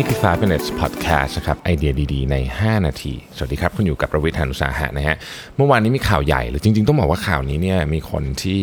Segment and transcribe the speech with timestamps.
[0.00, 5.16] นี่คือ 5 minutes podcast นะครับไอเดียดีๆ ใน 5 นาที สวัสดีครับ คุณอยู่กับประวิทยานุสาหะนะฮะ
[5.56, 8.62] เมื่อวานนี้มีข่าวใหญ่หรือจริงๆ ต้องบอกว่าข่าวนี้เนี่ยมีคนที่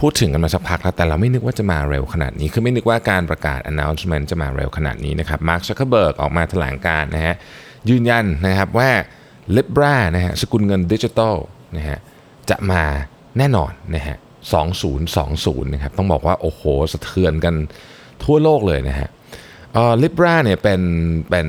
[0.00, 7.34] พูดถึงกันมาสักพักแล้ว แต่เราไม่นึกว่าจะมาเร็วขนาดนี้ คือไม่นึกว่าการประกาศ announcement จะมาเร็วขนาดนี้นะครับมาร์คซักเคอร์เบิร์กออกมาแถลงการณ์นะฮะ
[7.90, 8.90] ยืนยันนะครับว่า
[9.56, 11.36] Libra นะฮะสกุลเงินดิจิทัล
[11.76, 11.98] นะฮะ
[12.50, 12.82] จะมา
[13.38, 14.16] แน่นอนนะฮะ
[14.94, 17.54] 2020 นะครับต้องบอกว่าโอ้โหสะเทือนกัน
[18.24, 19.08] ทั่วโลกเลยนะฮะ
[19.72, 20.80] เอ่อ Libra เนี่ยเป็น
[21.30, 21.48] เป็น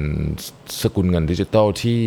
[0.82, 2.04] สกุลเงินดิจิทัลที่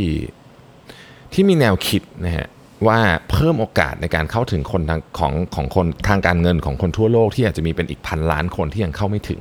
[1.32, 2.46] ที่มีแนวคิดนะฮะ
[2.86, 9.40] ว่าเพิ่มโอกาสในการเข้าถึงคนทางของของคนทางการเงินของคนทั่วโลกที่อาจจะมีเป็นอีกพันล้านคนที่ยังเข้าไม่ถึง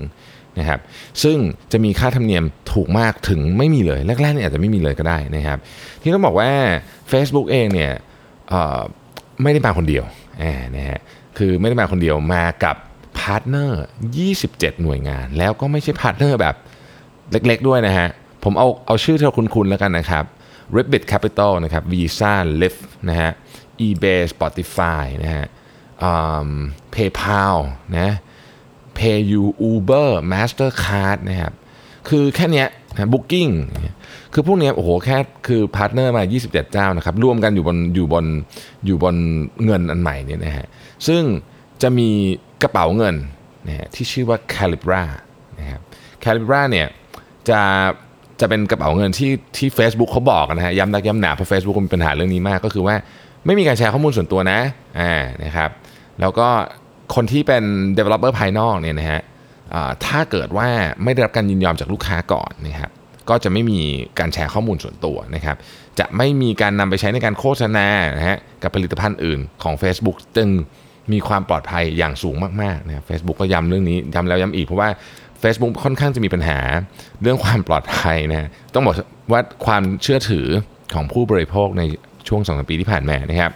[0.60, 0.80] นะครับ
[1.24, 1.38] ซึ่ง
[1.72, 5.58] จะมีค่าธรรมเนียมถูกมากถึงไม่มีเลย แรกๆเนี่ยอาจจะไม่มีเลยก็ได้นะครับ
[6.02, 6.52] ที่ต้องบอกว่า
[7.12, 7.92] Facebook เองเนี่ย
[9.42, 10.04] ไม่ได้มาคนเดียว
[10.76, 11.00] นะฮะ
[11.38, 12.76] คือไม่ได้มาคนเดียวมากับ
[13.22, 13.82] partner
[14.28, 16.56] 27 หน่วยงาน แล้วก็ไม่ใช่ partner แบบ
[17.32, 18.10] เล็กๆด้วยนะฮะ
[18.44, 20.26] ผมเอาเอาชื่อที่เราคุ้นๆแล้วกันนะครับ
[20.76, 23.32] Ribbit Capital นะครับ Visa Lyft นะฮะ
[23.88, 25.46] eBay Spotify นะฮะ
[26.04, 26.14] อื
[26.48, 26.52] ม
[26.94, 27.58] PayPal
[27.98, 28.10] นะ
[28.98, 31.54] PayU Uber Mastercard นะครับ
[32.10, 33.52] คือแค่เนี้ยนะ Booking
[34.34, 38.26] คือพวกเนี้ยโอ้โหแค่คือ partner มา 27 เจ้านะครับ ร่วมกันอยู่บนอยู่บน
[38.86, 39.16] อยู่บน
[39.66, 40.66] เงินอันใหม่เนี่ยนะฮะ
[41.08, 41.24] ซึ่ง
[41.82, 42.10] จะมี
[42.64, 43.16] กระเป๋าเงิน
[43.68, 45.04] นะฮะที่ชื่อว่า Calibra
[45.60, 45.82] นะครับ
[46.24, 46.88] Calibra เนี่ย
[47.50, 47.62] จะ
[48.40, 52.96] จะเป็นกระเป๋าเงินที่ที่ Facebook เขาบอกนะฮะย้ำนักย้ำหนาเพราะ Facebook มีปัญหาเรื่องนี้มากก็คือว่า
[53.46, 54.60] ไม่มีการแชร์ข้อมูลส่วนตัวนะ
[55.00, 55.70] อ่านะครับ
[56.20, 56.48] แล้วก็
[57.16, 57.64] คนที่เป็น
[57.98, 59.22] developer ภายนอกเนี่ยนะฮะ
[59.74, 60.68] อ่าถ้าเกิดว่า
[61.04, 62.92] ไม่ได้รับการยินยอมจากลูกค้าก่อนนะครับ
[63.30, 63.80] ก็จะไม่มี
[64.20, 65.58] การแชร์ข้อมูลส่วนตัวนะครับ
[66.00, 67.88] จะไม่มีการนำไปใช้ในการโฆษณา
[68.18, 70.50] นะฮะกับผลิตภัณฑ์อื่นของ Facebook จึง
[71.14, 74.90] มีความปลอดภัยอย่างสูงมากๆนะครับ Facebook ก็ย้ำเรื่องนี้ย้ำแล้วย้ำอีกเพราะว่า
[75.44, 76.60] Facebook ค่อนข้างจะมีปัญหา
[77.22, 78.96] เรื่องความปลอดภัยนะต้องบอก
[79.32, 80.48] ว่าความเชื่อถือ
[80.96, 81.84] ของผู้บริโภคใน
[82.28, 83.52] ช่วง2ปีที่ผ่านมานะครับ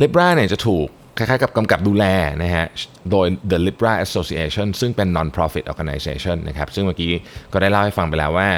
[0.00, 0.86] Libra เนี่ยจะถูก
[1.18, 2.04] คล้ายๆกับกำกับดูแล
[2.42, 2.66] นะฮะ
[3.10, 7.12] โดย The Libra Association ซึ่งเป็น non-profit organization นะครับซึ่งเมื่อกี้
[7.52, 8.48] ก็ได้เล่าให้ฟังไปแล้วว่า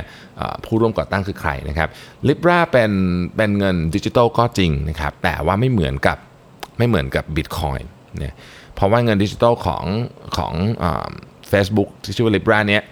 [0.65, 1.88] ผู้ร่วมก่อตั้งคือใครนะครับ
[2.28, 2.92] Libra เป็น
[3.37, 6.19] เป็นเงินดิจิทัลก็จริงนะครับแต่ว่าไม่เหมือนกับ
[6.78, 7.84] ไม่เหมือนกับ Bitcoin
[8.19, 8.34] เนี่ย
[8.75, 9.84] เพราะว่าเงินดิจิทัลของ
[10.37, 11.11] ของเอ่อ
[11.53, 12.83] Facebook ที่ชื่อว่า Libra เนี้ย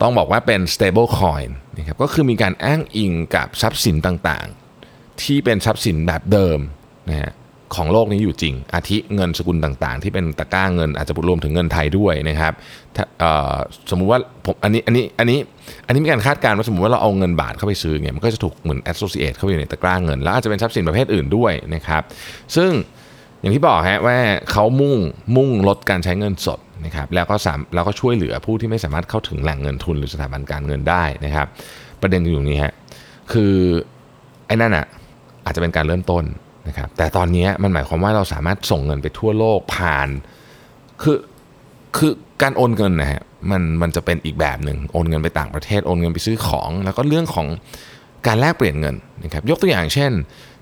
[0.00, 6.58] ต้องบอกว่าเป็น stable coin นะครับก็คือมีการอ้างอิงกับทรัพย์สินต่างๆ ที่เป็นทรัพย์สินแบบเดิม
[7.10, 7.32] นะฮะ
[7.74, 12.52] ของโลกนี้อยู่จริง อาทิเงินสกุลต่างๆ ที่เป็นตะกร้าเงินอาจจะรวมถึงเงินไทยด้วยนะครับ
[13.90, 15.38] สมมุติว่าผมอันนี้อันนี้อันนี้
[15.86, 22.02] อันนี้มีการคาดการณ์ว่าสมมติว่าเราเอาเงินบาทเข้าไปซื้อเนี่ยมันก็จะถูกเหมือน associate เข้าไปอยู่ในตะกร้าเงิน แล้วอาจจะเป็นทรัพย์สินประเภทอื่นด้วยนะครับ
[22.56, 22.70] ซึ่ง
[23.42, 24.18] อย่างที่บอกฮะว่า
[24.50, 24.96] เขามุ่ง
[25.36, 31.46] มุ่งลดการใช้เงินสดนะครับแล้วก็สามแล้วก็ช่วยเหลือผู้ที่ไม่สามารถเข้าถึงแหล่งเงินทุนหรือสถาบันการเงินได้นะครับ
[32.00, 32.74] ประเด็นอยู่ตรงนี้ฮะ
[33.32, 33.54] คือ
[34.46, 34.86] ไอ้นั่นอะ
[35.44, 36.24] อาจจะเป็นการเริ่มต้น
[36.68, 40.08] นะครับแต่ตอนนี้มันหมายความว่าเราสามารถส่งเงินไปทั่วโลกผ่าน
[41.02, 41.18] คือ
[41.96, 47.46] คือการโอนเงินนะฮะมันมันจะเป็นอีกแบบหนึ่งโอนเงินไปต่างประเทศโอนเงินไปซื้อของ แล้วก็เรื่องของ
[48.26, 50.12] การแลกเปลี่ยนเงินนะครับยกตัวอย่างเช่น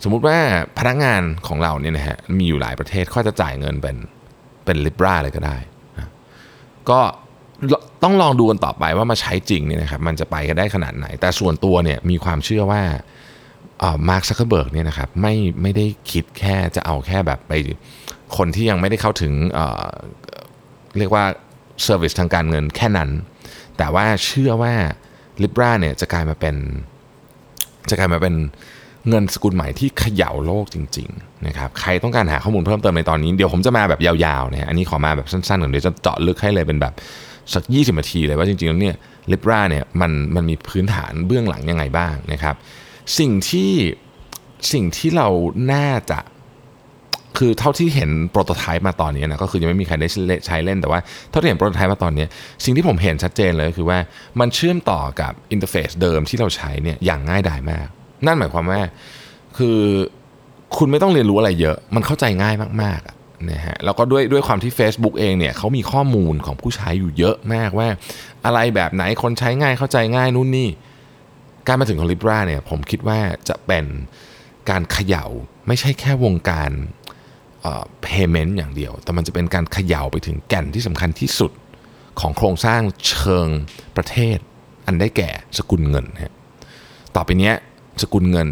[0.03, 0.39] สมมุติว่า
[0.79, 3.97] พนักงานของเราเนี่ยนะฮะมีอยู่หลายประเทศเขาจะจ่ายเงินเป็น
[4.65, 5.57] เป็นลิบราเลยก็ได้
[5.97, 6.11] นะ
[6.91, 7.01] ก็
[8.03, 12.83] ต้องลองดูกันต่อไปว่ามาใช้จริงเนี่ยนะครับมันจะไปกันได้ขนาดไหน แต่ส่วนตัวเนี่ยมีความเชื่อว่า
[14.09, 17.53] มาร์คซักเคอร์เบิร์กเนี่ยนะครับไม่ไม่ได้คิดแค่จะเอาแค่แบบไป
[18.37, 19.87] คนที่ยังไม่ได้เข้าถึงเอ่อ
[20.99, 21.25] เรียกว่า
[21.83, 23.11] service ทางการเงินแค่นั้น
[23.79, 24.75] แต่ว่าเชื่อว่า
[25.43, 26.57] Libra เนี่ยจะกลายมาเป็น
[27.89, 28.35] จะกลายมาเป็น
[29.09, 36.93] เงินสกุลใหม่ที่เขย่าโลกจริงๆนะครับใครต้องการหาข้อมูลเพิ่มเติมในตอนนี้เดี๋ยวผมจะมาแบบยาวๆนะฮะอันนี้ขอมาแบบสั้นๆก่อนเดี๋ยวจะเจาะลึกให้เลยเป็นแบบ
[37.55, 38.97] สัก 20นาทีเลยว่าจริงๆแล้วเนี่ย
[39.31, 42.55] Libra เนี่ยมันมันมีพื้นฐานเบื้องหลังยังไงบ้างนะครับ
[43.19, 43.73] สิ่งที่
[44.73, 45.29] สิ่งที่เรา
[45.73, 46.19] น่าจะ
[47.41, 50.09] คือเท่าที่เห็น prototype มาตอนนี้นะก็คือยังไม่มีใครได้
[50.47, 51.01] ใช้เล่นแต่ว่า
[51.31, 52.27] เท่าที่เห็น prototype มาตอนนี้
[52.65, 53.99] สิ่งที่ผมเห็นชัดเจนเลยก็คือว่า
[54.41, 57.87] มันเชื่อมต่อกับ interface เดิมที่เราใช้เนี่ยอย่างง่ายดายมาก
[58.27, 58.81] นั่นหมายความว่า
[59.59, 59.79] คือ
[60.77, 67.89] คุณไม่ต้องเรียนรู้อะไรเยอะ มันเข้าใจง่ายมากๆนะฮะแล้วก็ด้วยด้วยความที่ Facebook เองเนี่ยเขามีข้อมูลของผู้ใช้อยู่เยอะมากว่า
[68.47, 70.69] อะไรแบบไหนคนใช้ง่ายเข้าใจง่ายนู่นนี่
[71.67, 73.85] การมาถึงของ Libra เนี่ยผมคิดว่าจะเป็น
[74.71, 75.27] การเขย่า
[75.67, 76.71] ไม่ใช่แค่วงการ
[78.05, 81.53] payment อย่างเดียว แต่มันจะเป็นการเขย่าไปถึงแก่นที่สำคัญที่สุด
[82.21, 83.49] ของโครงสร้างเชิง
[83.97, 84.39] ประเทศ
[84.87, 86.35] อันได้แก่สกุลเงินฮะ
[87.17, 87.53] ต่อไปนี้
[88.03, 88.49] สกุลเงิน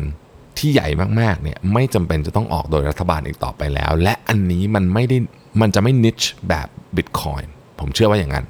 [0.58, 0.88] ที่ใหญ่
[1.20, 5.16] มากๆเนี่ยไม่จำเป็นจะต้องออกโดยรัฐบาลอีกต่อไปแล้ว และอันนี้มันไม่ได้
[5.60, 6.18] มันจะไม่ niche
[6.48, 7.46] แบบ Bitcoin
[7.80, 8.46] ผมเชื่อว่าอย่างนั้น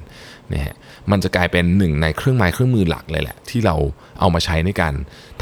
[0.53, 0.75] นะฮะ
[1.11, 3.75] มันจะกลายเป็นหนึ่งในเครื่องไม้เครื่องมือหลักเลยแหละ ที่เรา
[4.19, 4.93] เอามาใช้ในการ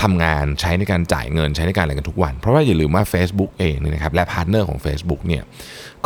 [0.01, 5.43] ทำงานใช้ในการจ่ายเงินใช้ในการอะไรกันทุกวัน เพราะว่าอย่าลืมว่า Facebook เองนี่นะครับและ partner ของ Facebook เนี่ย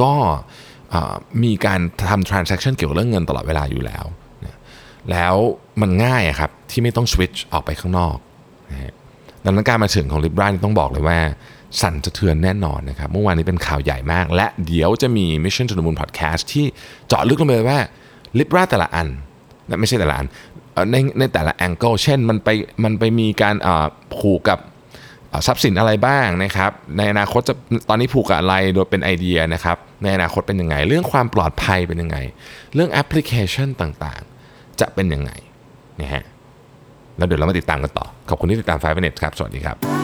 [0.02, 0.14] ก็
[1.44, 4.06] มีการทำ transaction เกี่ยวกับเรื่องเงินตลอดเวลาอยู่แล้ว
[4.46, 4.58] นะ
[5.12, 5.36] แล้ว
[5.82, 8.18] มันง่ายอะครับที่ไม่ต้อง switch ออกไปข้างนอก
[8.72, 8.94] นะ
[9.46, 11.20] ดังนั้นการมาถึงของ Libra นี่ต้องบอกเลยว่า
[11.82, 16.66] สั่นสะเทือนแน่นอนนะครับ เมื่อวานนี้เป็นข่าวใหญ่มาก และเดี๋ยวจะมี Mission to the Moon Podcast ที่
[17.08, 17.80] เจาะลึกลงไปว่า
[18.40, 19.08] Libra แต่ละอัน
[19.80, 20.28] ไม่ใช่แต่ละอัน
[20.92, 22.50] ในในแต่ละแองเกิลเช่นมันไป
[22.84, 23.56] มันไปมีการ
[24.18, 24.60] ผูกกับ
[25.48, 27.56] ทรัพย์สินอะไรบ้างนะครับในอนาคตจะ
[27.90, 32.18] ตอนนี้ผูกกับอะไรโดยเป็นไอเดียนะครับในอนาคตเป็นยังไง เรื่องความปลอดภัยเป็นยังไง
[32.76, 35.32] เรื่องแอปพลิเคชันต่างๆ จะเป็นยังไง
[36.02, 36.24] นะฮะ
[37.18, 40.01] แล้วเดี๋ยวเรามาติดตามกันต่อ ขอบคุณที่ติดตาม5 Minutes ครับ สวัสดีครับ